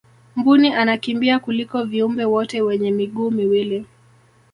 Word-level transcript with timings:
mbuni 0.35 0.73
anakimbia 0.73 1.39
kuliko 1.39 1.83
viumbe 1.83 2.25
wote 2.25 2.61
wenye 2.61 2.91
miguu 2.91 3.31
miwili 3.31 3.85